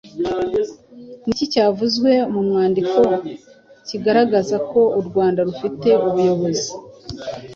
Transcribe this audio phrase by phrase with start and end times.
[1.25, 3.01] Ni iki cyavuzwe mu mwandiko
[3.87, 6.71] kigaragaza ko u Rwanda rufite ubuyobozi